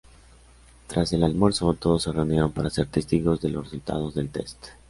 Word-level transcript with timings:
Tras 0.87 1.13
el 1.13 1.23
almuerzo, 1.23 1.75
todos 1.75 2.01
se 2.01 2.11
reunieron 2.11 2.51
para 2.51 2.71
ser 2.71 2.87
testigos 2.87 3.39
de 3.39 3.49
los 3.49 3.65
resultados 3.65 4.15
del 4.15 4.31
test. 4.31 4.65